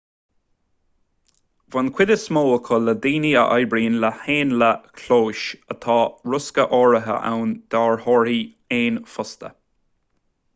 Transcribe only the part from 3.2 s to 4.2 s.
a oibríonn le